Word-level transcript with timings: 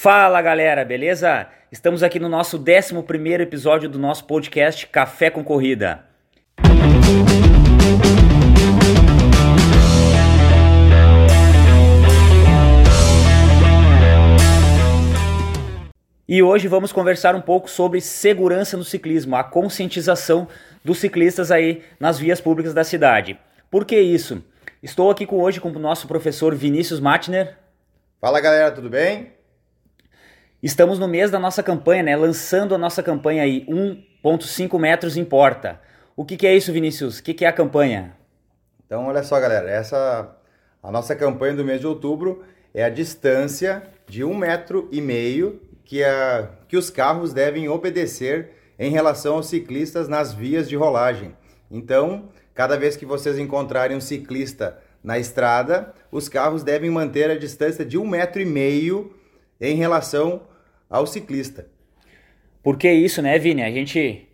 Fala 0.00 0.40
galera, 0.40 0.84
beleza? 0.84 1.48
Estamos 1.72 2.04
aqui 2.04 2.20
no 2.20 2.28
nosso 2.28 2.56
11 2.56 3.42
episódio 3.42 3.88
do 3.88 3.98
nosso 3.98 4.24
podcast 4.26 4.86
Café 4.86 5.28
com 5.28 5.42
Corrida. 5.42 6.04
E 16.28 16.40
hoje 16.44 16.68
vamos 16.68 16.92
conversar 16.92 17.34
um 17.34 17.40
pouco 17.40 17.68
sobre 17.68 18.00
segurança 18.00 18.76
no 18.76 18.84
ciclismo, 18.84 19.34
a 19.34 19.42
conscientização 19.42 20.46
dos 20.84 20.98
ciclistas 20.98 21.50
aí 21.50 21.82
nas 21.98 22.20
vias 22.20 22.40
públicas 22.40 22.72
da 22.72 22.84
cidade. 22.84 23.36
Por 23.68 23.84
que 23.84 24.00
isso? 24.00 24.44
Estou 24.80 25.10
aqui 25.10 25.26
com, 25.26 25.40
hoje 25.40 25.60
com 25.60 25.70
o 25.70 25.78
nosso 25.80 26.06
professor 26.06 26.54
Vinícius 26.54 27.00
Matner. 27.00 27.56
Fala 28.20 28.40
galera, 28.40 28.70
tudo 28.70 28.88
bem? 28.88 29.37
Estamos 30.60 30.98
no 30.98 31.06
mês 31.06 31.30
da 31.30 31.38
nossa 31.38 31.62
campanha, 31.62 32.02
né? 32.02 32.16
Lançando 32.16 32.74
a 32.74 32.78
nossa 32.78 33.00
campanha 33.00 33.44
aí, 33.44 33.64
1.5 33.66 34.76
metros 34.76 35.16
importa. 35.16 35.80
O 36.16 36.24
que, 36.24 36.36
que, 36.36 36.48
é 36.48 36.56
isso, 36.56 36.72
Vinícius? 36.72 37.20
O 37.20 37.22
que, 37.22 37.32
que, 37.32 37.44
é 37.44 37.48
a 37.48 37.52
campanha? 37.52 38.16
Então, 38.84 39.06
olha 39.06 39.22
só, 39.22 39.38
galera, 39.38 39.70
essa 39.70 40.36
a 40.82 40.90
nossa 40.90 41.14
campanha 41.14 41.54
do 41.54 41.64
mês 41.64 41.78
de 41.80 41.86
outubro 41.86 42.42
é 42.74 42.82
a 42.82 42.88
distância 42.88 43.84
de 44.08 44.24
um 44.24 44.36
metro 44.36 44.88
e 44.90 45.00
meio 45.00 45.60
que, 45.84 46.02
a, 46.02 46.50
que 46.66 46.76
os 46.76 46.90
carros 46.90 47.32
devem 47.32 47.68
obedecer 47.68 48.50
em 48.76 48.90
relação 48.90 49.36
aos 49.36 49.46
ciclistas 49.46 50.08
nas 50.08 50.32
vias 50.32 50.68
de 50.68 50.74
rolagem. 50.74 51.36
Então, 51.70 52.30
cada 52.52 52.76
vez 52.76 52.96
que 52.96 53.06
vocês 53.06 53.38
encontrarem 53.38 53.96
um 53.96 54.00
ciclista 54.00 54.76
na 55.04 55.20
estrada, 55.20 55.94
os 56.10 56.28
carros 56.28 56.64
devem 56.64 56.90
manter 56.90 57.30
a 57.30 57.38
distância 57.38 57.84
de 57.84 57.96
um 57.96 58.04
metro 58.04 58.42
e 58.42 58.44
meio 58.44 59.14
em 59.60 59.76
relação 59.76 60.42
ao 60.88 61.06
ciclista. 61.06 61.66
Por 62.62 62.76
que 62.76 62.90
isso, 62.90 63.22
né, 63.22 63.38
Vini? 63.38 63.62
A 63.62 63.70
gente 63.70 64.28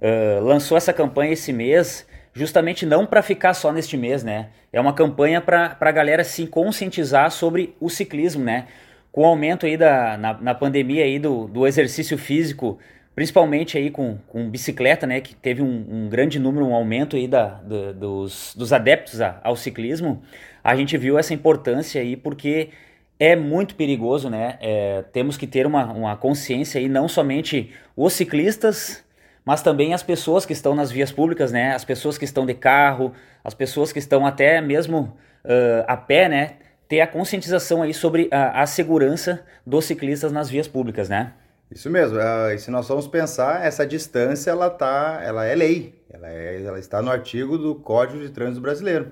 uh, 0.00 0.44
lançou 0.44 0.76
essa 0.76 0.92
campanha 0.92 1.32
esse 1.32 1.52
mês 1.52 2.06
justamente 2.32 2.84
não 2.84 3.06
para 3.06 3.22
ficar 3.22 3.54
só 3.54 3.72
neste 3.72 3.96
mês, 3.96 4.24
né? 4.24 4.50
É 4.72 4.80
uma 4.80 4.92
campanha 4.92 5.40
para 5.40 5.76
a 5.80 5.90
galera 5.90 6.24
se 6.24 6.46
conscientizar 6.46 7.30
sobre 7.30 7.76
o 7.80 7.88
ciclismo, 7.88 8.42
né? 8.42 8.66
com 9.14 9.22
o 9.22 9.26
aumento 9.26 9.64
aí 9.64 9.76
da, 9.76 10.18
na, 10.18 10.34
na 10.40 10.54
pandemia 10.56 11.04
aí 11.04 11.20
do, 11.20 11.46
do 11.46 11.68
exercício 11.68 12.18
físico, 12.18 12.80
principalmente 13.14 13.78
aí 13.78 13.88
com, 13.88 14.18
com 14.26 14.50
bicicleta, 14.50 15.06
né, 15.06 15.20
que 15.20 15.36
teve 15.36 15.62
um, 15.62 15.86
um 15.88 16.08
grande 16.08 16.40
número, 16.40 16.66
um 16.66 16.74
aumento 16.74 17.14
aí 17.14 17.28
da 17.28 17.60
dos, 17.92 18.52
dos 18.58 18.72
adeptos 18.72 19.20
a, 19.20 19.40
ao 19.44 19.54
ciclismo, 19.54 20.20
a 20.64 20.74
gente 20.74 20.98
viu 20.98 21.16
essa 21.16 21.32
importância 21.32 22.00
aí 22.00 22.16
porque 22.16 22.70
é 23.18 23.36
muito 23.36 23.74
perigoso, 23.74 24.28
né? 24.28 24.58
É, 24.60 25.04
temos 25.12 25.36
que 25.36 25.46
ter 25.46 25.66
uma, 25.66 25.92
uma 25.92 26.16
consciência 26.16 26.80
aí, 26.80 26.88
não 26.88 27.08
somente 27.08 27.72
os 27.96 28.12
ciclistas, 28.12 29.04
mas 29.44 29.62
também 29.62 29.94
as 29.94 30.02
pessoas 30.02 30.44
que 30.44 30.52
estão 30.52 30.74
nas 30.74 30.90
vias 30.90 31.12
públicas, 31.12 31.52
né? 31.52 31.74
As 31.74 31.84
pessoas 31.84 32.18
que 32.18 32.24
estão 32.24 32.44
de 32.44 32.54
carro, 32.54 33.12
as 33.42 33.54
pessoas 33.54 33.92
que 33.92 33.98
estão 33.98 34.26
até 34.26 34.60
mesmo 34.60 35.16
uh, 35.44 35.84
a 35.86 35.96
pé, 35.96 36.28
né? 36.28 36.56
ter 36.88 37.00
a 37.00 37.06
conscientização 37.06 37.82
aí 37.82 37.94
sobre 37.94 38.28
a, 38.30 38.62
a 38.62 38.66
segurança 38.66 39.44
dos 39.66 39.84
ciclistas 39.84 40.30
nas 40.32 40.48
vias 40.48 40.68
públicas, 40.68 41.08
né? 41.08 41.32
Isso 41.70 41.90
mesmo. 41.90 42.18
Uh, 42.18 42.58
se 42.58 42.70
nós 42.70 42.86
vamos 42.86 43.08
pensar, 43.08 43.64
essa 43.64 43.86
distância 43.86 44.50
ela 44.50 44.70
tá, 44.70 45.20
ela 45.22 45.44
é 45.44 45.54
lei. 45.54 45.94
Ela, 46.10 46.30
é, 46.30 46.62
ela 46.62 46.78
está 46.78 47.02
no 47.02 47.10
artigo 47.10 47.58
do 47.58 47.74
Código 47.74 48.20
de 48.20 48.30
Trânsito 48.30 48.60
Brasileiro, 48.60 49.10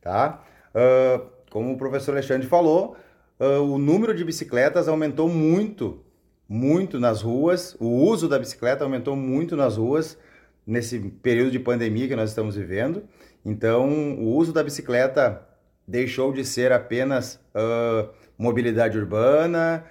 tá? 0.00 0.42
Uh, 0.74 1.26
como 1.50 1.72
o 1.72 1.76
professor 1.76 2.12
Alexandre 2.12 2.46
falou, 2.46 2.96
uh, 3.38 3.62
o 3.62 3.78
número 3.78 4.14
de 4.14 4.24
bicicletas 4.24 4.88
aumentou 4.88 5.28
muito, 5.28 6.04
muito 6.48 6.98
nas 6.98 7.22
ruas. 7.22 7.76
O 7.78 7.88
uso 7.88 8.28
da 8.28 8.38
bicicleta 8.38 8.84
aumentou 8.84 9.16
muito 9.16 9.56
nas 9.56 9.76
ruas 9.76 10.18
nesse 10.66 10.98
período 10.98 11.50
de 11.50 11.58
pandemia 11.58 12.08
que 12.08 12.16
nós 12.16 12.30
estamos 12.30 12.56
vivendo. 12.56 13.04
Então, 13.44 14.14
o 14.18 14.36
uso 14.36 14.52
da 14.52 14.62
bicicleta 14.62 15.42
deixou 15.86 16.32
de 16.32 16.44
ser 16.44 16.70
apenas 16.70 17.40
uh, 17.54 18.10
mobilidade 18.36 18.98
urbana, 18.98 19.84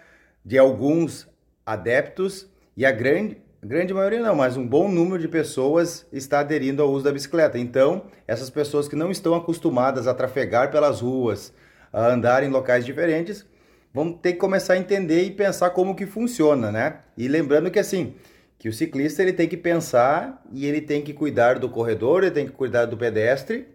de 0.46 0.58
alguns 0.58 1.28
adeptos, 1.66 2.48
e 2.78 2.86
a 2.86 2.92
grande, 2.92 3.42
grande 3.64 3.94
maioria 3.94 4.22
não, 4.22 4.36
mas 4.36 4.56
um 4.56 4.66
bom 4.66 4.88
número 4.88 5.20
de 5.20 5.28
pessoas 5.28 6.06
está 6.14 6.40
aderindo 6.42 6.84
ao 6.84 6.92
uso 6.92 7.04
da 7.04 7.12
bicicleta. 7.12 7.58
Então, 7.58 8.04
essas 8.28 8.52
pessoas 8.52 8.88
que 8.88 8.96
não 8.96 9.10
estão 9.10 9.34
acostumadas 9.34 10.06
a 10.06 10.14
trafegar 10.14 10.72
pelas 10.72 11.02
ruas, 11.02 11.52
a 11.92 12.08
andar 12.08 12.44
em 12.44 12.50
locais 12.50 12.86
diferentes, 12.86 13.46
vão 13.94 14.14
ter 14.14 14.34
que 14.34 14.40
começar 14.40 14.74
a 14.74 14.78
entender 14.78 15.24
e 15.24 15.32
pensar 15.32 15.72
como 15.72 15.96
que 15.96 16.06
funciona, 16.06 16.72
né? 16.72 17.00
E 17.18 17.28
lembrando 17.28 17.72
que 17.72 17.80
assim, 17.80 18.16
que 18.60 18.70
o 18.70 18.74
ciclista 18.74 19.22
ele 19.22 19.34
tem 19.34 19.48
que 19.48 19.58
pensar 19.58 20.44
e 20.52 20.66
ele 20.66 20.82
tem 20.82 21.02
que 21.02 21.14
cuidar 21.14 21.60
do 21.60 21.70
corredor, 21.70 22.24
ele 22.24 22.32
tem 22.32 22.46
que 22.46 22.52
cuidar 22.52 22.86
do 22.86 22.98
pedestre 22.98 23.68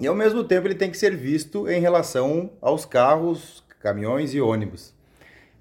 e 0.00 0.06
ao 0.06 0.14
mesmo 0.14 0.44
tempo 0.44 0.66
ele 0.66 0.74
tem 0.74 0.90
que 0.90 0.98
ser 0.98 1.16
visto 1.16 1.68
em 1.68 1.80
relação 1.80 2.52
aos 2.60 2.84
carros, 2.84 3.64
caminhões 3.80 4.34
e 4.34 4.40
ônibus. 4.40 4.94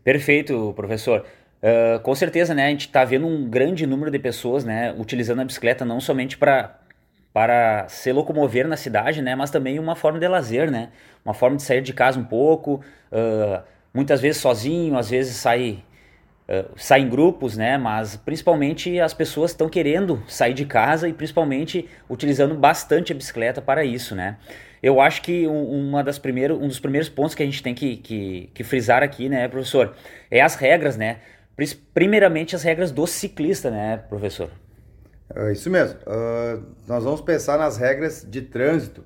Perfeito, 0.04 0.74
professor. 0.76 1.26
Uh, 1.58 2.00
com 2.02 2.14
certeza, 2.14 2.54
né, 2.54 2.68
a 2.68 2.70
gente 2.70 2.88
está 2.88 3.04
vendo 3.04 3.26
um 3.26 3.50
grande 3.50 3.86
número 3.88 4.12
de 4.12 4.20
pessoas, 4.20 4.64
né, 4.64 4.94
utilizando 4.98 5.42
a 5.42 5.46
bicicleta 5.46 5.84
não 5.84 6.00
somente 6.00 6.38
para 6.38 6.80
para 7.38 7.88
se 7.88 8.12
locomover 8.12 8.68
na 8.68 8.76
cidade, 8.76 9.22
né, 9.22 9.36
mas 9.36 9.52
também 9.52 9.78
uma 9.78 9.96
forma 9.96 10.18
de 10.18 10.28
lazer, 10.28 10.72
né, 10.72 10.90
uma 11.24 11.36
forma 11.36 11.56
de 11.56 11.62
sair 11.62 11.84
de 11.84 11.94
casa 11.94 12.20
um 12.20 12.24
pouco, 12.24 12.82
uh, 13.12 13.62
muitas 13.94 14.20
vezes 14.20 14.42
sozinho, 14.42 14.98
às 14.98 15.12
vezes 15.12 15.36
sai 15.36 15.84
uh, 16.50 16.68
sai 16.76 17.02
em 17.02 17.08
grupos, 17.08 17.56
né, 17.56 17.78
mas 17.78 18.16
principalmente 18.16 19.00
as 19.00 19.14
pessoas 19.14 19.52
estão 19.52 19.70
querendo 19.70 20.24
sair 20.28 20.56
de 20.56 20.66
casa 20.66 21.08
e 21.08 21.14
principalmente 21.14 21.88
utilizando 22.10 22.56
bastante 22.56 23.12
a 23.12 23.16
bicicleta 23.16 23.62
para 23.62 23.86
isso, 23.86 24.16
né. 24.16 24.38
Eu 24.82 25.00
acho 25.00 25.22
que 25.22 25.46
uma 25.46 26.04
das 26.04 26.20
um 26.60 26.68
dos 26.68 26.80
primeiros 26.80 27.08
pontos 27.08 27.36
que 27.36 27.44
a 27.44 27.46
gente 27.46 27.62
tem 27.62 27.76
que, 27.76 27.98
que, 27.98 28.50
que 28.52 28.64
frisar 28.64 29.04
aqui, 29.04 29.30
né, 29.30 29.48
professor, 29.48 29.96
é 30.32 30.42
as 30.42 30.56
regras, 30.56 30.98
né, 30.98 31.18
primeiramente 31.94 32.56
as 32.56 32.64
regras 32.64 32.92
do 32.92 33.06
ciclista, 33.06 33.70
né, 33.70 33.98
professor? 34.10 34.50
É 35.36 35.52
isso 35.52 35.70
mesmo. 35.70 36.00
Uh, 36.02 36.64
nós 36.88 37.04
vamos 37.04 37.22
pensar 37.22 37.58
nas 37.58 37.78
regras 37.78 38.26
de 38.28 38.42
trânsito 38.42 39.04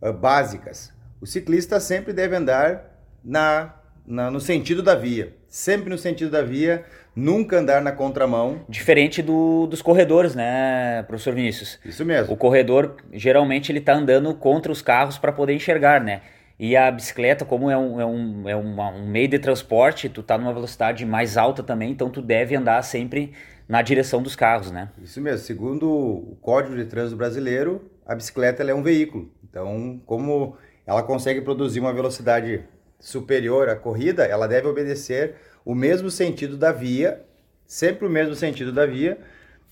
uh, 0.00 0.12
básicas. 0.12 0.92
O 1.20 1.26
ciclista 1.26 1.80
sempre 1.80 2.12
deve 2.12 2.36
andar 2.36 3.02
na, 3.24 3.74
na, 4.06 4.30
no 4.30 4.40
sentido 4.40 4.82
da 4.82 4.94
via. 4.94 5.34
Sempre 5.48 5.90
no 5.90 5.98
sentido 5.98 6.30
da 6.30 6.42
via, 6.42 6.84
nunca 7.16 7.58
andar 7.58 7.82
na 7.82 7.90
contramão. 7.90 8.60
Diferente 8.68 9.22
do, 9.22 9.66
dos 9.66 9.82
corredores, 9.82 10.34
né, 10.34 11.02
professor 11.04 11.34
Vinícius? 11.34 11.78
Isso 11.84 12.04
mesmo. 12.04 12.32
O 12.32 12.36
corredor, 12.36 12.96
geralmente, 13.12 13.72
ele 13.72 13.80
está 13.80 13.94
andando 13.94 14.32
contra 14.34 14.70
os 14.70 14.82
carros 14.82 15.18
para 15.18 15.32
poder 15.32 15.54
enxergar, 15.54 16.02
né? 16.02 16.20
E 16.58 16.76
a 16.76 16.90
bicicleta, 16.90 17.44
como 17.44 17.70
é 17.70 17.78
um, 17.78 18.00
é 18.00 18.06
um, 18.06 18.48
é 18.48 18.56
uma, 18.56 18.90
um 18.90 19.08
meio 19.08 19.28
de 19.28 19.38
transporte, 19.38 20.08
tu 20.08 20.22
tá 20.22 20.36
numa 20.36 20.52
velocidade 20.52 21.06
mais 21.06 21.36
alta 21.36 21.62
também, 21.62 21.92
então 21.92 22.10
tu 22.10 22.20
deve 22.20 22.56
andar 22.56 22.82
sempre 22.82 23.32
na 23.68 23.82
direção 23.82 24.22
dos 24.22 24.34
carros, 24.34 24.70
né? 24.70 24.90
Isso 25.02 25.20
mesmo. 25.20 25.44
Segundo 25.44 25.88
o 25.90 26.38
Código 26.40 26.74
de 26.74 26.86
Trânsito 26.86 27.16
Brasileiro, 27.16 27.90
a 28.06 28.14
bicicleta 28.14 28.62
é 28.62 28.74
um 28.74 28.82
veículo. 28.82 29.30
Então, 29.48 30.00
como 30.06 30.56
ela 30.86 31.02
consegue 31.02 31.42
produzir 31.42 31.80
uma 31.80 31.92
velocidade 31.92 32.64
superior 32.98 33.68
à 33.68 33.76
corrida, 33.76 34.24
ela 34.24 34.48
deve 34.48 34.66
obedecer 34.66 35.34
o 35.64 35.74
mesmo 35.74 36.10
sentido 36.10 36.56
da 36.56 36.72
via, 36.72 37.22
sempre 37.66 38.06
o 38.06 38.10
mesmo 38.10 38.34
sentido 38.34 38.72
da 38.72 38.86
via, 38.86 39.18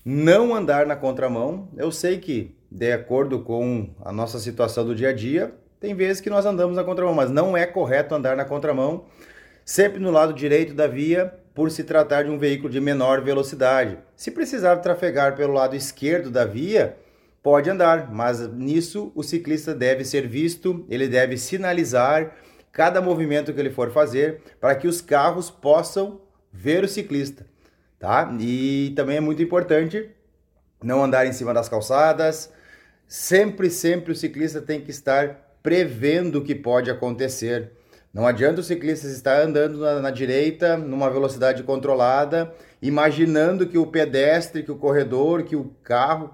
não 0.05 0.53
andar 0.53 0.85
na 0.85 0.95
contramão. 0.95 1.67
Eu 1.75 1.91
sei 1.91 2.19
que, 2.19 2.55
de 2.71 2.91
acordo 2.91 3.39
com 3.39 3.89
a 4.05 4.11
nossa 4.11 4.39
situação 4.39 4.85
do 4.85 4.93
dia 4.93 5.09
a 5.09 5.13
dia, 5.13 5.53
tem 5.79 5.95
vezes 5.95 6.21
que 6.21 6.29
nós 6.29 6.45
andamos 6.45 6.75
na 6.75 6.83
contramão, 6.83 7.15
mas 7.15 7.31
não 7.31 7.57
é 7.57 7.65
correto 7.65 8.13
andar 8.13 8.35
na 8.35 8.45
contramão, 8.45 9.05
sempre 9.65 9.99
no 9.99 10.11
lado 10.11 10.33
direito 10.33 10.73
da 10.73 10.87
via, 10.87 11.33
por 11.57 11.71
se 11.71 11.83
tratar 11.83 12.25
de 12.25 12.29
um 12.29 12.37
veículo 12.37 12.69
de 12.69 12.79
menor 12.79 13.19
velocidade. 13.23 13.97
Se 14.15 14.29
precisar 14.29 14.75
trafegar 14.75 15.35
pelo 15.35 15.53
lado 15.53 15.75
esquerdo 15.75 16.29
da 16.29 16.45
via, 16.45 16.95
pode 17.41 17.67
andar, 17.67 18.13
mas 18.13 18.47
nisso 18.53 19.11
o 19.15 19.23
ciclista 19.23 19.73
deve 19.73 20.05
ser 20.05 20.27
visto, 20.27 20.85
ele 20.87 21.07
deve 21.07 21.35
sinalizar 21.35 22.35
cada 22.71 23.01
movimento 23.01 23.51
que 23.51 23.59
ele 23.59 23.71
for 23.71 23.89
fazer 23.89 24.39
para 24.61 24.75
que 24.75 24.87
os 24.87 25.01
carros 25.01 25.49
possam 25.49 26.21
ver 26.53 26.83
o 26.83 26.87
ciclista, 26.87 27.43
tá? 27.97 28.31
E 28.39 28.93
também 28.95 29.17
é 29.17 29.19
muito 29.19 29.41
importante 29.41 30.11
não 30.83 31.03
andar 31.03 31.25
em 31.25 31.33
cima 31.33 31.55
das 31.55 31.67
calçadas. 31.67 32.53
Sempre, 33.07 33.71
sempre 33.71 34.11
o 34.11 34.15
ciclista 34.15 34.61
tem 34.61 34.79
que 34.79 34.91
estar 34.91 35.57
prevendo 35.63 36.35
o 36.37 36.43
que 36.43 36.53
pode 36.53 36.91
acontecer. 36.91 37.71
Não 38.17 38.27
adianta 38.27 38.59
o 38.59 38.63
ciclista 38.63 39.07
estar 39.07 39.41
andando 39.41 39.77
na, 39.77 40.01
na, 40.01 40.11
direita, 40.11 40.75
numa 40.75 41.09
velocidade 41.09 41.63
controlada, 41.63 42.51
imaginando 42.81 43.67
que 43.67 43.77
o 43.77 43.87
pedestre, 43.87 44.63
que 44.63 44.71
o 44.71 44.75
corredor, 44.75 45.43
que 45.43 45.55
o 45.55 45.71
carro 45.83 46.31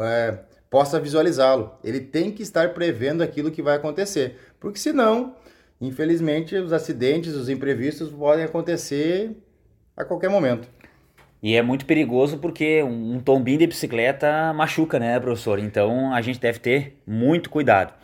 é, 0.00 0.38
possa 0.70 0.98
visualizá-lo. 0.98 1.72
Ele 1.84 2.00
tem 2.00 2.30
que 2.30 2.42
estar 2.42 2.72
prevendo 2.72 3.22
aquilo 3.22 3.50
que 3.50 3.60
vai 3.60 3.76
acontecer, 3.76 4.38
porque 4.58 4.78
senão 4.78 5.34
infelizmente, 5.80 6.54
os 6.56 6.72
acidentes, 6.72 7.34
os 7.34 7.48
imprevistos 7.48 8.10
podem 8.10 8.44
acontecer 8.44 9.30
a 9.96 10.04
qualquer 10.04 10.28
momento. 10.28 10.68
E 11.42 11.56
é 11.56 11.62
muito 11.62 11.86
perigoso 11.86 12.36
porque 12.36 12.82
um 12.82 13.18
tombinho 13.18 13.60
de 13.60 13.66
bicicleta 13.66 14.52
machuca, 14.52 14.98
né, 14.98 15.18
professor? 15.18 15.58
Então 15.58 16.12
a 16.12 16.20
gente 16.20 16.38
deve 16.38 16.58
ter 16.58 17.00
muito 17.06 17.48
cuidado. 17.48 17.94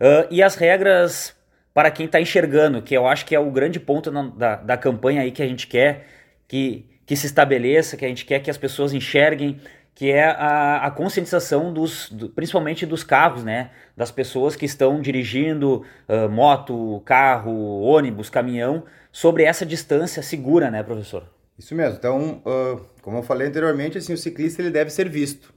Uh, 0.00 0.28
e 0.30 0.42
as 0.42 0.54
regras 0.54 1.34
para 1.74 1.90
quem 1.90 2.06
está 2.06 2.20
enxergando, 2.20 2.80
que 2.80 2.96
eu 2.96 3.06
acho 3.06 3.26
que 3.26 3.34
é 3.34 3.38
o 3.38 3.50
grande 3.50 3.80
ponto 3.80 4.10
na, 4.12 4.22
da, 4.22 4.56
da 4.56 4.76
campanha 4.76 5.22
aí 5.22 5.32
que 5.32 5.42
a 5.42 5.46
gente 5.46 5.66
quer 5.66 6.06
que, 6.46 6.86
que 7.04 7.16
se 7.16 7.26
estabeleça, 7.26 7.96
que 7.96 8.04
a 8.04 8.08
gente 8.08 8.24
quer 8.24 8.38
que 8.38 8.50
as 8.50 8.56
pessoas 8.56 8.94
enxerguem, 8.94 9.60
que 9.92 10.10
é 10.10 10.24
a, 10.24 10.86
a 10.86 10.90
conscientização 10.90 11.72
dos, 11.72 12.10
do, 12.10 12.28
principalmente 12.28 12.86
dos 12.86 13.02
carros, 13.02 13.44
né? 13.44 13.70
Das 13.96 14.10
pessoas 14.10 14.56
que 14.56 14.64
estão 14.64 15.00
dirigindo 15.00 15.84
uh, 16.08 16.28
moto, 16.28 17.02
carro, 17.04 17.80
ônibus, 17.80 18.30
caminhão, 18.30 18.84
sobre 19.12 19.44
essa 19.44 19.66
distância 19.66 20.22
segura, 20.22 20.70
né, 20.70 20.82
professor? 20.82 21.28
Isso 21.58 21.74
mesmo. 21.74 21.96
Então, 21.96 22.42
uh, 22.44 22.80
como 23.02 23.18
eu 23.18 23.22
falei 23.22 23.48
anteriormente, 23.48 23.98
assim, 23.98 24.12
o 24.12 24.18
ciclista 24.18 24.62
ele 24.62 24.70
deve 24.70 24.90
ser 24.90 25.08
visto. 25.08 25.54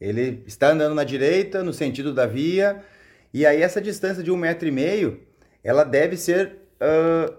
Ele 0.00 0.42
está 0.46 0.68
andando 0.68 0.94
na 0.94 1.04
direita, 1.04 1.62
no 1.62 1.72
sentido 1.72 2.12
da 2.12 2.26
via, 2.26 2.82
e 3.32 3.46
aí 3.46 3.62
essa 3.62 3.80
distância 3.80 4.22
de 4.22 4.30
um 4.30 4.36
metro 4.36 4.66
e 4.68 4.70
meio, 4.70 5.20
ela 5.62 5.84
deve 5.84 6.16
ser 6.16 6.58
uh, 6.80 7.34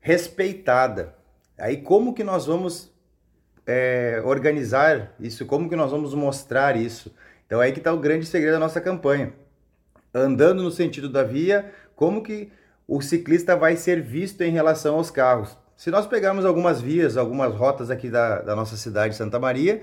respeitada. 0.00 1.14
Aí 1.58 1.78
como 1.78 2.14
que 2.14 2.24
nós 2.24 2.46
vamos 2.46 2.92
é, 3.66 4.22
organizar 4.24 5.14
isso? 5.20 5.44
Como 5.46 5.68
que 5.68 5.76
nós 5.76 5.90
vamos 5.90 6.14
mostrar 6.14 6.76
isso? 6.76 7.14
Então 7.46 7.60
aí 7.60 7.72
que 7.72 7.78
está 7.78 7.92
o 7.92 7.98
grande 7.98 8.26
segredo 8.26 8.54
da 8.54 8.60
nossa 8.60 8.80
campanha. 8.80 9.32
Andando 10.14 10.62
no 10.62 10.70
sentido 10.70 11.08
da 11.08 11.22
via, 11.22 11.72
como 11.94 12.22
que 12.22 12.50
o 12.86 13.00
ciclista 13.00 13.56
vai 13.56 13.76
ser 13.76 14.00
visto 14.00 14.40
em 14.42 14.50
relação 14.50 14.96
aos 14.96 15.10
carros? 15.10 15.56
Se 15.76 15.90
nós 15.90 16.06
pegarmos 16.06 16.44
algumas 16.44 16.80
vias, 16.80 17.16
algumas 17.16 17.54
rotas 17.54 17.90
aqui 17.90 18.10
da, 18.10 18.40
da 18.40 18.56
nossa 18.56 18.76
cidade, 18.76 19.14
Santa 19.14 19.38
Maria, 19.38 19.82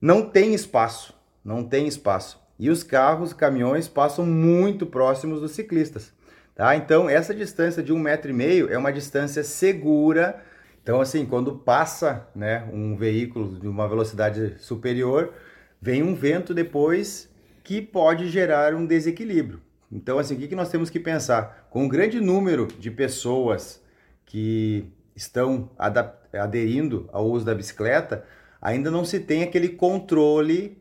não 0.00 0.22
tem 0.22 0.54
espaço, 0.54 1.14
não 1.44 1.64
tem 1.64 1.88
espaço. 1.88 2.40
E 2.58 2.70
os 2.70 2.82
carros, 2.82 3.32
caminhões 3.32 3.88
passam 3.88 4.24
muito 4.24 4.86
próximos 4.86 5.40
dos 5.40 5.52
ciclistas. 5.52 6.12
Tá? 6.56 6.74
Então, 6.74 7.06
essa 7.08 7.34
distância 7.34 7.82
de 7.82 7.92
um 7.92 7.98
metro 7.98 8.30
e 8.30 8.34
meio 8.34 8.72
é 8.72 8.78
uma 8.78 8.90
distância 8.90 9.44
segura. 9.44 10.42
Então, 10.82 11.02
assim, 11.02 11.26
quando 11.26 11.54
passa 11.54 12.26
né, 12.34 12.66
um 12.72 12.96
veículo 12.96 13.60
de 13.60 13.68
uma 13.68 13.86
velocidade 13.86 14.56
superior, 14.58 15.34
vem 15.80 16.02
um 16.02 16.14
vento 16.14 16.54
depois 16.54 17.30
que 17.62 17.82
pode 17.82 18.30
gerar 18.30 18.74
um 18.74 18.86
desequilíbrio. 18.86 19.60
Então, 19.92 20.18
assim, 20.18 20.34
o 20.34 20.38
que 20.38 20.56
nós 20.56 20.70
temos 20.70 20.88
que 20.88 20.98
pensar? 20.98 21.68
Com 21.68 21.84
um 21.84 21.88
grande 21.88 22.20
número 22.20 22.66
de 22.78 22.90
pessoas 22.90 23.82
que 24.24 24.90
estão 25.14 25.70
aderindo 26.32 27.06
ao 27.12 27.26
uso 27.26 27.44
da 27.44 27.54
bicicleta, 27.54 28.24
ainda 28.62 28.90
não 28.90 29.04
se 29.04 29.20
tem 29.20 29.42
aquele 29.42 29.68
controle 29.68 30.78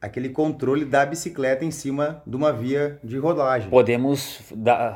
aquele 0.00 0.28
controle 0.28 0.84
da 0.84 1.04
bicicleta 1.04 1.64
em 1.64 1.70
cima 1.70 2.22
de 2.26 2.36
uma 2.36 2.52
via 2.52 2.98
de 3.02 3.18
rodagem. 3.18 3.68
Podemos 3.68 4.40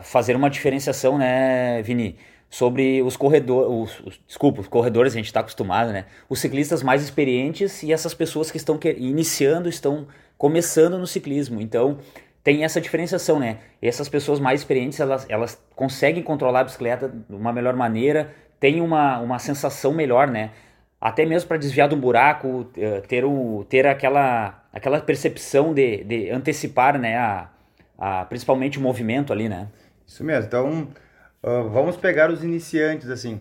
fazer 0.03 0.37
uma 0.37 0.49
diferenciação, 0.49 1.19
né, 1.19 1.83
Vini, 1.83 2.17
sobre 2.53 3.01
os 3.03 3.17
corredores, 3.17 3.71
os, 3.71 4.07
os, 4.07 4.21
desculpa, 4.27 4.61
os 4.61 4.69
corredores 4.69 5.15
a 5.15 5.17
gente 5.17 5.27
está 5.27 5.41
acostumado, 5.41 5.91
né? 5.91 6.05
Os 6.29 6.39
ciclistas 6.39 6.83
mais 6.83 7.03
experientes 7.03 7.83
e 7.83 7.91
essas 7.91 8.13
pessoas 8.13 8.51
que 8.51 8.59
estão 8.59 8.79
iniciando, 8.99 9.71
estão 9.71 10.07
começando 10.37 10.99
no 10.99 11.07
ciclismo. 11.07 11.63
Então, 11.63 11.99
tem 12.45 12.63
essa 12.63 12.79
diferenciação, 12.79 13.39
né? 13.39 13.59
Essas 13.81 14.09
pessoas 14.09 14.39
mais 14.39 14.61
experientes, 14.61 15.01
elas, 15.01 15.25
elas 15.31 15.59
conseguem 15.75 16.23
controlar 16.23 16.61
a 16.61 16.65
bicicleta 16.65 17.09
de 17.09 17.35
uma 17.35 17.55
melhor 17.55 17.75
maneira, 17.75 18.35
tem 18.61 18.83
uma, 18.83 19.19
uma 19.21 19.39
sensação 19.39 19.93
melhor, 19.93 20.29
né? 20.29 20.51
Até 21.01 21.25
mesmo 21.25 21.49
para 21.49 21.57
desviar 21.57 21.89
de 21.89 21.95
um 21.95 22.01
buraco, 22.01 22.67
eh, 22.77 23.01
ter, 23.01 23.25
o, 23.25 23.65
ter 23.69 23.87
aquela, 23.87 24.62
aquela 24.73 25.01
percepção 25.01 25.75
de, 25.75 26.03
de 26.05 26.31
antecipar, 26.31 26.99
né? 26.99 27.17
A, 27.17 27.51
a, 27.99 28.25
principalmente 28.25 28.79
o 28.79 28.81
movimento 28.81 29.33
ali, 29.33 29.49
né? 29.49 29.69
Isso 30.07 30.25
mesmo. 30.25 30.47
Então, 30.47 30.89
uh, 31.43 31.69
vamos 31.69 31.97
pegar 31.97 32.31
os 32.31 32.43
iniciantes, 32.43 33.09
assim. 33.11 33.41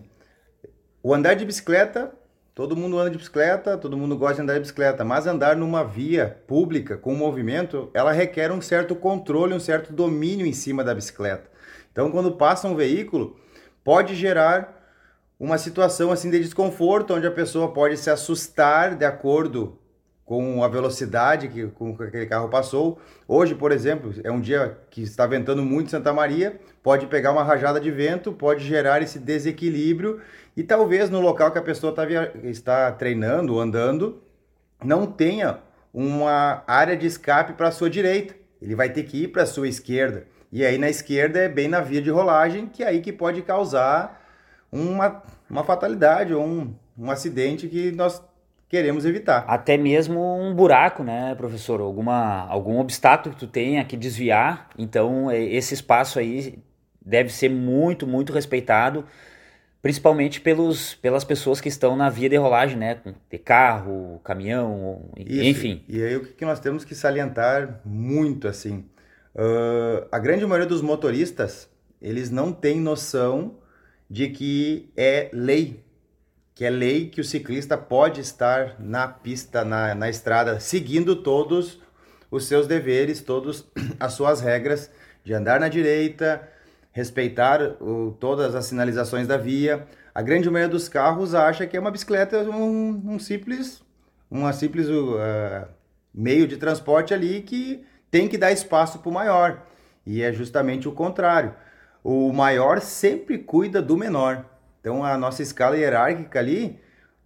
O 1.02 1.12
andar 1.12 1.34
de 1.34 1.44
bicicleta, 1.44 2.12
todo 2.54 2.76
mundo 2.76 2.98
anda 2.98 3.10
de 3.10 3.18
bicicleta, 3.18 3.76
todo 3.76 3.96
mundo 3.96 4.16
gosta 4.16 4.36
de 4.36 4.42
andar 4.42 4.54
de 4.54 4.60
bicicleta, 4.60 5.04
mas 5.04 5.26
andar 5.26 5.56
numa 5.56 5.82
via 5.82 6.40
pública 6.46 6.96
com 6.96 7.14
movimento, 7.14 7.90
ela 7.92 8.12
requer 8.12 8.52
um 8.52 8.60
certo 8.60 8.94
controle, 8.94 9.54
um 9.54 9.60
certo 9.60 9.92
domínio 9.92 10.46
em 10.46 10.52
cima 10.52 10.84
da 10.84 10.94
bicicleta. 10.94 11.50
Então, 11.90 12.10
quando 12.10 12.32
passa 12.32 12.68
um 12.68 12.76
veículo, 12.76 13.36
pode 13.82 14.14
gerar 14.14 14.80
uma 15.38 15.58
situação 15.58 16.12
assim 16.12 16.30
de 16.30 16.38
desconforto, 16.38 17.14
onde 17.14 17.26
a 17.26 17.32
pessoa 17.32 17.72
pode 17.72 17.96
se 17.96 18.08
assustar 18.08 18.94
de 18.94 19.04
acordo 19.04 19.76
com 20.32 20.64
a 20.64 20.68
velocidade 20.68 21.46
que, 21.46 21.66
com 21.66 21.94
que 21.94 22.04
aquele 22.04 22.24
carro 22.24 22.48
passou. 22.48 22.98
Hoje, 23.28 23.54
por 23.54 23.70
exemplo, 23.70 24.14
é 24.24 24.32
um 24.32 24.40
dia 24.40 24.78
que 24.88 25.02
está 25.02 25.26
ventando 25.26 25.62
muito 25.62 25.88
em 25.88 25.90
Santa 25.90 26.10
Maria, 26.10 26.58
pode 26.82 27.06
pegar 27.06 27.32
uma 27.32 27.44
rajada 27.44 27.78
de 27.78 27.90
vento, 27.90 28.32
pode 28.32 28.64
gerar 28.64 29.02
esse 29.02 29.18
desequilíbrio 29.18 30.22
e 30.56 30.62
talvez 30.62 31.10
no 31.10 31.20
local 31.20 31.50
que 31.50 31.58
a 31.58 31.62
pessoa 31.62 31.90
está, 31.90 32.06
via... 32.06 32.32
está 32.44 32.90
treinando, 32.92 33.60
andando, 33.60 34.22
não 34.82 35.04
tenha 35.04 35.58
uma 35.92 36.64
área 36.66 36.96
de 36.96 37.06
escape 37.06 37.52
para 37.52 37.68
a 37.68 37.72
sua 37.72 37.90
direita. 37.90 38.34
Ele 38.62 38.74
vai 38.74 38.88
ter 38.88 39.02
que 39.02 39.24
ir 39.24 39.28
para 39.28 39.42
a 39.42 39.46
sua 39.46 39.68
esquerda. 39.68 40.26
E 40.50 40.64
aí 40.64 40.78
na 40.78 40.88
esquerda 40.88 41.40
é 41.40 41.48
bem 41.48 41.68
na 41.68 41.82
via 41.82 42.00
de 42.00 42.08
rolagem, 42.08 42.64
que 42.68 42.82
é 42.82 42.86
aí 42.86 43.02
que 43.02 43.12
pode 43.12 43.42
causar 43.42 44.18
uma, 44.72 45.22
uma 45.50 45.62
fatalidade 45.62 46.32
ou 46.32 46.42
um, 46.42 46.74
um 46.96 47.10
acidente 47.10 47.68
que 47.68 47.92
nós 47.92 48.22
queremos 48.72 49.04
evitar. 49.04 49.44
Até 49.46 49.76
mesmo 49.76 50.18
um 50.40 50.54
buraco, 50.54 51.04
né, 51.04 51.34
professor? 51.34 51.78
Alguma, 51.82 52.46
algum 52.48 52.80
obstáculo 52.80 53.34
que 53.34 53.40
tu 53.40 53.46
tenha 53.46 53.84
que 53.84 53.98
desviar. 53.98 54.70
Então, 54.78 55.30
é, 55.30 55.38
esse 55.44 55.74
espaço 55.74 56.18
aí 56.18 56.58
deve 57.04 57.28
ser 57.28 57.50
muito, 57.50 58.06
muito 58.06 58.32
respeitado, 58.32 59.04
principalmente 59.82 60.40
pelos, 60.40 60.94
pelas 60.94 61.22
pessoas 61.22 61.60
que 61.60 61.68
estão 61.68 61.94
na 61.94 62.08
via 62.08 62.30
de 62.30 62.36
rolagem, 62.36 62.78
né? 62.78 62.98
De 63.30 63.36
carro, 63.36 64.18
caminhão, 64.24 65.02
Isso. 65.18 65.44
enfim. 65.44 65.84
E 65.86 66.02
aí 66.02 66.16
o 66.16 66.24
que 66.24 66.44
nós 66.46 66.58
temos 66.58 66.82
que 66.82 66.94
salientar 66.94 67.78
muito, 67.84 68.48
assim, 68.48 68.86
uh, 69.34 70.08
a 70.10 70.18
grande 70.18 70.46
maioria 70.46 70.66
dos 70.66 70.80
motoristas, 70.80 71.68
eles 72.00 72.30
não 72.30 72.50
têm 72.50 72.80
noção 72.80 73.58
de 74.08 74.30
que 74.30 74.90
é 74.96 75.28
lei, 75.30 75.84
que 76.54 76.64
é 76.64 76.70
lei 76.70 77.08
que 77.08 77.20
o 77.20 77.24
ciclista 77.24 77.76
pode 77.76 78.20
estar 78.20 78.76
na 78.78 79.08
pista, 79.08 79.64
na, 79.64 79.94
na 79.94 80.08
estrada, 80.08 80.60
seguindo 80.60 81.16
todos 81.16 81.80
os 82.30 82.46
seus 82.46 82.66
deveres, 82.66 83.20
todas 83.20 83.64
as 83.98 84.12
suas 84.12 84.40
regras 84.40 84.90
de 85.24 85.32
andar 85.32 85.60
na 85.60 85.68
direita, 85.68 86.48
respeitar 86.92 87.76
o, 87.80 88.16
todas 88.18 88.54
as 88.54 88.66
sinalizações 88.66 89.26
da 89.26 89.36
via. 89.36 89.86
A 90.14 90.20
grande 90.20 90.50
maioria 90.50 90.70
dos 90.70 90.88
carros 90.88 91.34
acha 91.34 91.66
que 91.66 91.76
é 91.76 91.80
uma 91.80 91.90
bicicleta 91.90 92.40
um, 92.40 93.14
um 93.14 93.18
simples, 93.18 93.82
uma 94.30 94.52
simples 94.52 94.88
uh, 94.88 95.66
meio 96.12 96.46
de 96.46 96.56
transporte 96.56 97.14
ali 97.14 97.40
que 97.40 97.84
tem 98.10 98.28
que 98.28 98.36
dar 98.36 98.52
espaço 98.52 98.98
para 98.98 99.08
o 99.08 99.12
maior. 99.12 99.66
E 100.04 100.22
é 100.22 100.32
justamente 100.32 100.86
o 100.88 100.92
contrário 100.92 101.54
o 102.02 102.32
maior 102.32 102.80
sempre 102.80 103.38
cuida 103.38 103.80
do 103.80 103.96
menor. 103.96 104.44
Então 104.82 105.04
a 105.04 105.16
nossa 105.16 105.42
escala 105.42 105.76
hierárquica 105.76 106.40
ali, 106.40 106.76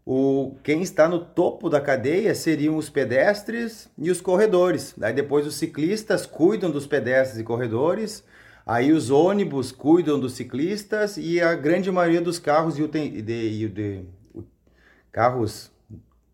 o 0.04 0.54
quem 0.62 0.82
está 0.82 1.08
no 1.08 1.18
topo 1.18 1.70
da 1.70 1.80
cadeia 1.80 2.34
seriam 2.34 2.76
os 2.76 2.90
pedestres 2.90 3.90
e 3.96 4.10
os 4.10 4.20
corredores. 4.20 4.94
Daí 4.94 5.14
depois 5.14 5.46
os 5.46 5.56
ciclistas 5.56 6.26
cuidam 6.26 6.70
dos 6.70 6.86
pedestres 6.86 7.40
e 7.40 7.42
corredores. 7.42 8.22
Aí 8.66 8.92
os 8.92 9.10
ônibus 9.10 9.72
cuidam 9.72 10.20
dos 10.20 10.34
ciclistas 10.34 11.16
e 11.16 11.40
a 11.40 11.54
grande 11.54 11.90
maioria 11.90 12.20
dos 12.20 12.38
carros 12.38 12.78
e 12.78 12.86
de, 12.86 13.22
de, 13.22 13.68
de, 13.68 14.04
carros 15.10 15.72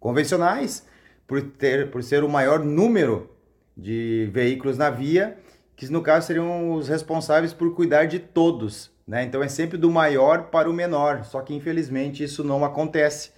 convencionais, 0.00 0.84
por, 1.26 1.40
ter, 1.40 1.90
por 1.90 2.02
ser 2.02 2.24
o 2.24 2.28
maior 2.28 2.64
número 2.64 3.30
de 3.76 4.28
veículos 4.32 4.76
na 4.76 4.90
via, 4.90 5.38
que 5.76 5.88
no 5.88 6.02
caso 6.02 6.26
seriam 6.26 6.74
os 6.74 6.88
responsáveis 6.88 7.52
por 7.54 7.74
cuidar 7.74 8.06
de 8.06 8.18
todos. 8.18 8.91
Né? 9.06 9.24
Então 9.24 9.42
é 9.42 9.48
sempre 9.48 9.76
do 9.76 9.90
maior 9.90 10.44
para 10.44 10.70
o 10.70 10.72
menor, 10.72 11.24
só 11.24 11.40
que 11.40 11.54
infelizmente 11.54 12.22
isso 12.22 12.44
não 12.44 12.64
acontece. 12.64 13.30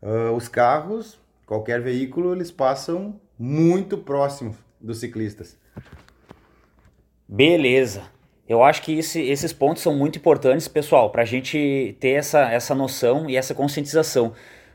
Uh, 0.00 0.32
os 0.32 0.46
carros, 0.46 1.18
qualquer 1.44 1.80
veículo, 1.80 2.34
eles 2.34 2.50
passam 2.50 3.20
muito 3.38 3.98
próximo 3.98 4.56
dos 4.80 4.98
ciclistas. 4.98 5.56
Beleza. 7.26 8.02
Eu 8.48 8.62
acho 8.62 8.80
que 8.82 8.98
esse, 8.98 9.20
esses 9.20 9.52
pontos 9.52 9.82
são 9.82 9.94
muito 9.94 10.18
importantes, 10.18 10.66
pessoal, 10.66 11.10
para 11.10 11.22
a 11.22 11.26
gente 11.26 11.96
ter 12.00 12.12
essa, 12.12 12.50
essa 12.50 12.74
noção 12.74 13.28
e 13.28 13.36
essa 13.36 13.54
conscientização. 13.54 14.32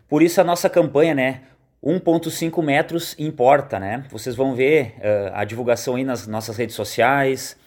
Por 0.08 0.22
isso 0.22 0.40
a 0.40 0.44
nossa 0.44 0.70
campanha, 0.70 1.16
né? 1.16 1.42
1.5 1.84 2.64
metros 2.64 3.16
importa, 3.18 3.80
né? 3.80 4.06
Vocês 4.12 4.36
vão 4.36 4.54
ver 4.54 4.96
uh, 5.00 5.32
a 5.34 5.44
divulgação 5.44 5.96
aí 5.96 6.04
nas 6.04 6.28
nossas 6.28 6.56
redes 6.56 6.76
sociais. 6.76 7.58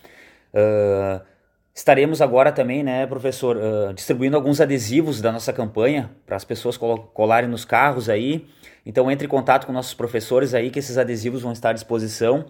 Uh, 0.54 1.21
Estaremos 1.76 2.23
agora 2.23 2.50
também, 2.50 2.83
né, 2.83 3.06
professor, 3.06 3.54
uh, 3.59 3.92
distribuindo 3.92 4.35
alguns 4.35 4.62
adesivos 4.62 5.21
da 5.21 5.30
nossa 5.30 5.52
campanha 5.52 6.11
para 6.25 6.35
as 6.35 6.42
pessoas 6.42 6.78
colarem 6.78 7.50
nos 7.50 7.66
carros 7.66 8.09
aí. 8.09 8.47
Então 8.87 9.11
entre 9.11 9.26
em 9.26 9.28
contato 9.28 9.66
com 9.66 9.75
nossos 9.75 9.92
professores 9.92 10.54
aí 10.54 10.71
que 10.71 10.78
esses 10.78 10.97
adesivos 10.97 11.42
vão 11.42 11.52
estar 11.52 11.71
à 11.71 11.73
disposição. 11.75 12.47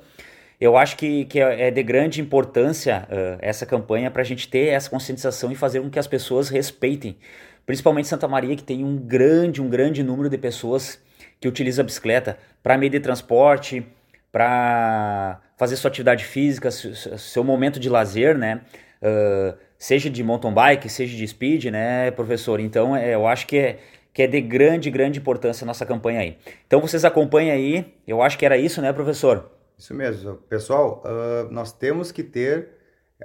Eu 0.61 0.77
acho 0.77 0.97
que, 0.97 1.25
que 1.25 1.41
é 1.41 1.73
de 1.73 1.83
grande 1.83 2.21
importância 2.21 3.05
uh, 3.11 3.39
essa 3.41 3.67
campanha 3.67 4.13
para 4.13 4.23
a 4.23 4.25
gente 4.25 4.47
ter 4.47 4.69
essa 4.69 4.89
conscientização 4.89 5.51
e 5.51 5.57
fazer 5.57 5.81
com 5.81 5.91
que 5.91 5.99
as 5.99 6.07
pessoas 6.07 6.49
respeitem, 6.49 7.19
principalmente 7.67 8.07
Santa 8.07 8.29
Maria 8.29 8.55
que 8.55 8.63
tem 8.63 8.85
um 8.85 8.97
grande, 8.97 9.61
um 9.61 9.69
grande 9.69 10.05
número 10.05 10.31
de 10.31 10.39
pessoas 10.39 11.01
que 11.41 11.49
utilizam 11.49 11.83
a 11.83 11.87
bicicleta 11.87 12.39
para 12.63 12.79
meio 12.79 12.93
de 12.93 13.01
transporte, 13.01 13.85
para 14.31 15.41
fazer 15.57 15.75
sua 15.75 15.89
atividade 15.89 16.25
física, 16.25 16.71
seu 16.71 17.43
momento 17.43 17.81
de 17.81 17.89
lazer, 17.89 18.39
né? 18.39 18.61
Uh, 19.07 19.57
seja 19.79 20.11
de 20.11 20.23
mountain 20.23 20.53
bike, 20.53 20.89
seja 20.89 21.17
de 21.17 21.27
speed, 21.27 21.67
né, 21.67 22.11
professor? 22.11 22.59
Então, 22.61 22.97
é, 22.97 23.15
eu 23.15 23.27
acho 23.27 23.47
que 23.47 23.57
é, 23.57 23.79
que 24.13 24.23
é 24.23 24.27
de 24.27 24.41
grande, 24.41 24.91
grande 24.91 25.19
importância 25.19 25.65
a 25.65 25.67
nossa 25.67 25.87
campanha 25.87 26.21
aí. 26.21 26.39
Então, 26.67 26.81
vocês 26.81 27.05
acompanhem 27.05 27.51
aí, 27.51 27.95
eu 28.07 28.23
acho 28.23 28.37
que 28.39 28.45
era 28.45 28.57
isso, 28.57 28.83
né, 28.83 28.93
professor? 28.93 29.51
Isso 29.79 29.95
mesmo. 29.95 30.37
Pessoal, 30.49 31.03
uh, 31.05 31.53
nós 31.53 31.73
temos 31.73 32.11
que 32.11 32.23
ter 32.23 32.71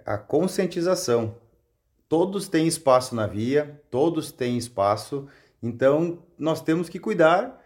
a 0.05 0.17
conscientização. 0.17 1.35
Todos 2.07 2.47
têm 2.47 2.67
espaço 2.67 3.15
na 3.15 3.25
via, 3.25 3.81
todos 3.89 4.31
têm 4.31 4.57
espaço, 4.57 5.27
então 5.63 6.19
nós 6.37 6.61
temos 6.61 6.89
que 6.89 6.99
cuidar 6.99 7.61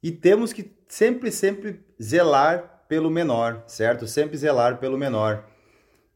e 0.00 0.12
temos 0.12 0.52
que 0.52 0.72
sempre, 0.86 1.32
sempre 1.32 1.80
zelar 2.00 2.84
pelo 2.88 3.10
menor, 3.10 3.64
certo? 3.66 4.06
Sempre 4.06 4.36
zelar 4.36 4.78
pelo 4.78 4.96
menor. 4.96 5.44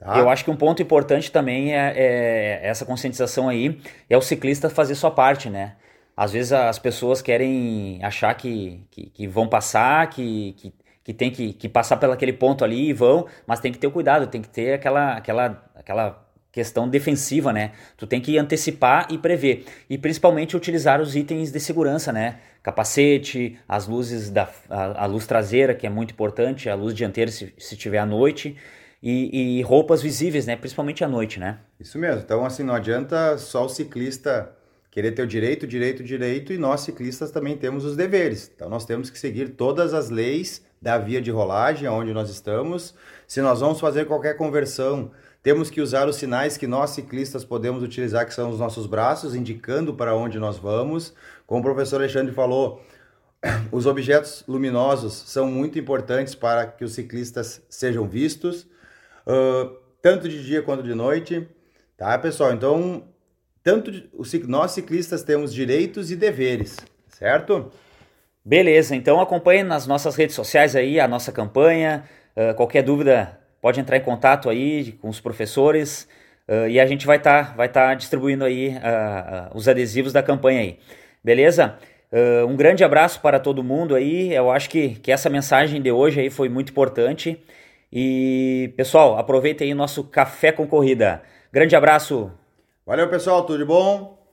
Tá. 0.05 0.19
Eu 0.19 0.29
acho 0.29 0.45
que 0.45 0.51
um 0.51 0.57
ponto 0.57 0.83
importante 0.83 1.33
também 1.33 1.75
é, 1.75 1.95
é, 1.97 2.61
essa 2.63 2.85
conscientização 2.85 3.49
aí, 3.49 3.81
é 4.09 4.15
o 4.15 4.21
ciclista 4.21 4.69
fazer 4.69 4.95
sua 4.97 5.11
parte, 5.11 5.49
né? 5.49 5.77
Às 6.15 6.33
vezes 6.33 6.53
as 6.53 6.79
pessoas 6.79 7.23
querem 7.23 7.99
achar 8.03 8.35
que, 8.35 8.87
que, 8.91 9.07
que 9.07 9.27
vão 9.27 9.49
passar, 9.49 10.11
que, 10.11 10.53
que, 10.59 10.75
que 11.03 11.15
tem 11.15 11.31
que, 11.31 11.55
que 11.55 11.71
passar 11.71 11.97
pelo 11.97 12.13
aquele 12.13 12.35
ponto 12.35 12.63
ali 12.63 12.91
e 12.91 12.93
vão, 12.93 13.27
mas 13.47 13.61
tem 13.61 13.73
que 13.73 13.79
ter 13.79 13.87
o 13.87 13.91
cuidado, 13.91 14.27
tem 14.27 14.43
que 14.43 14.49
ter 14.49 14.75
aquela, 14.75 15.15
aquela, 15.15 15.65
aquela 15.75 16.29
questão 16.53 16.87
defensiva, 16.87 17.51
né? 17.51 17.73
Tu 17.97 18.07
tem 18.07 18.21
que 18.21 18.37
antecipar 18.37 19.07
e 19.11 19.17
prever. 19.17 19.65
E 19.89 19.97
principalmente 19.97 20.55
utilizar 20.55 21.01
os 21.01 21.17
itens 21.17 21.51
de 21.51 21.59
segurança, 21.59 22.13
né? 22.13 22.41
Capacete, 22.63 23.59
as 23.67 23.89
luzes 23.89 24.29
da 24.29 24.51
a, 24.69 25.05
a 25.05 25.07
luz 25.07 25.27
traseira, 25.27 25.75
que 25.75 25.87
é 25.87 25.91
muito 25.91 26.13
importante, 26.13 26.69
a 26.69 26.75
luz 26.75 26.95
dianteira 26.95 27.31
se, 27.31 27.55
se 27.57 27.75
tiver 27.75 27.99
à 27.99 28.07
noite 28.07 28.55
e, 29.07 29.59
e, 29.59 29.63
roupas 29.63 30.01
visíveis, 30.01 30.47
né? 30.47 30.57
Principalmente 30.57 31.05
à 31.05 31.09
noite, 31.09 31.39
né? 31.39 31.59
Isso 31.79 31.99
mesmo. 31.99 32.23
Então, 32.23 32.43
assim, 32.43 32.63
não 32.63 32.75
adianta 32.75 33.37
só 33.37 33.67
o 33.67 33.69
ciclista 33.69 34.51
querer 34.91 35.13
ter 35.13 35.21
o 35.21 35.27
direito, 35.27 35.67
direito, 35.67 36.03
direito, 36.03 36.55
e 36.55 36.57
nós 36.57 36.81
ciclistas 36.81 37.31
também 37.31 37.55
temos 37.55 37.85
os 37.85 37.97
deveres. 37.97 38.51
Então, 38.57 38.67
nós 38.71 38.87
temos 38.87 39.11
que 39.11 39.19
seguir 39.19 39.51
todas 39.51 39.93
as 39.93 40.09
leis 40.09 40.65
da 40.81 40.97
via 40.97 41.21
de 41.21 41.31
rolagem, 41.31 41.87
onde 41.87 42.15
nós 42.15 42.31
estamos. 42.31 42.95
Se 43.29 43.43
nós 43.43 43.61
vamos 43.61 43.79
fazer 43.79 44.07
qualquer 44.07 44.39
conversão, 44.39 45.11
temos 45.43 45.69
que 45.69 45.83
usar 45.83 46.09
os 46.09 46.17
sinais 46.17 46.57
que 46.57 46.67
nós 46.67 46.91
ciclistas 46.91 47.45
podemos 47.45 47.83
utilizar, 47.83 48.25
que 48.25 48.33
são 48.33 48.49
os 48.49 48.59
nossos 48.59 48.87
braços, 48.87 49.35
indicando 49.35 49.93
para 49.93 50.17
onde 50.17 50.39
nós 50.39 50.57
vamos. 50.57 51.13
Como 51.47 51.61
o 51.61 51.63
professor 51.63 51.97
Alexandre 51.97 52.33
falou, 52.33 52.83
os 53.71 53.85
objetos 53.85 54.45
luminosos 54.49 55.13
são 55.27 55.47
muito 55.47 55.79
importantes 55.79 56.35
para 56.35 56.67
que 56.67 56.83
os 56.83 56.95
ciclistas 56.95 57.61
sejam 57.69 58.09
vistos 58.09 58.67
uh, 59.27 59.77
tanto 60.01 60.29
de 60.29 60.45
dia 60.45 60.63
quanto 60.63 60.83
de 60.83 60.95
noite, 60.95 61.49
tá, 61.97 62.19
pessoal? 62.19 62.53
Então, 62.53 63.05
tanto 63.63 63.91
de, 63.91 64.11
nós 64.47 64.73
ciclistas 64.73 65.23
temos 65.23 65.53
direitos 65.53 66.11
e 66.11 66.17
deveres, 66.17 66.77
certo? 67.09 67.73
Beleza, 68.45 68.95
então 68.95 69.19
acompanhe 69.23 69.63
nas 69.63 69.87
nossas 69.87 70.15
redes 70.17 70.37
sociais 70.37 70.77
aí 70.77 71.01
a 71.01 71.09
nossa 71.09 71.33
campanha. 71.33 72.05
Uh, 72.37 72.53
qualquer 72.55 72.83
dúvida, 72.83 73.41
pode 73.59 73.81
entrar 73.81 73.97
em 73.97 74.03
contato 74.03 74.51
aí 74.51 74.93
com 75.01 75.09
os 75.09 75.19
professores 75.19 76.07
uh, 76.47 76.69
e 76.69 76.79
a 76.79 76.85
gente 76.85 77.07
vai 77.07 77.17
estar 77.17 77.47
tá, 77.47 77.55
vai 77.55 77.71
tá 77.71 77.95
distribuindo 77.95 78.45
aí 78.45 78.77
uh, 78.77 79.57
os 79.57 79.67
adesivos 79.67 80.13
da 80.13 80.23
campanha 80.23 80.61
aí. 80.61 80.79
Beleza? 81.25 81.79
um 82.47 82.55
grande 82.55 82.85
abraço 82.85 83.21
para 83.21 83.41
todo 83.41 83.65
mundo 83.65 83.93
aí. 83.93 84.33
Eu 84.33 84.49
acho 84.49 84.71
que, 84.71 84.91
que 84.91 85.11
essa 85.11 85.29
mensagem 85.29 85.83
de 85.83 85.91
hoje 85.91 86.21
aí 86.21 86.31
foi 86.31 86.49
muito 86.49 86.71
importante. 86.71 87.43
E, 87.97 88.75
pessoal, 88.77 89.17
aproveitem 89.17 89.69
aí 89.69 89.75
nosso 89.75 90.03
café 90.03 90.51
com 90.51 90.67
corrida. 90.67 91.23
Grande 91.53 91.77
abraço. 91.77 92.33
Valeu, 92.85 93.09
pessoal, 93.09 93.47
tudo 93.47 93.59
de 93.59 93.65
bom? 93.65 94.24